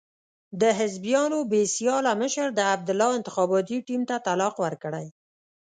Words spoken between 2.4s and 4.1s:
د عبدالله انتخاباتي ټیم